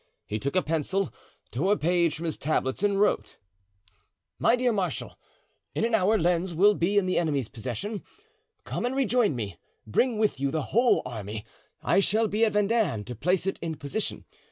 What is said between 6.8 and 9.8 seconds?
in the enemy's possession. Come and rejoin me;